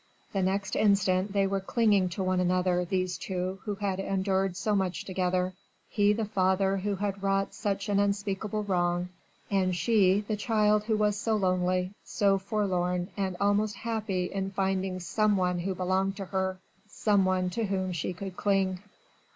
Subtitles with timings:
[0.33, 4.75] The next instant they were clinging to one another, these two, who had endured so
[4.75, 5.53] much together
[5.87, 9.09] he the father who had wrought such an unspeakable wrong,
[9.51, 14.99] and she the child who was so lonely, so forlorn and almost happy in finding
[14.99, 16.57] some one who belonged to her,
[16.87, 18.79] some one to whom she could cling.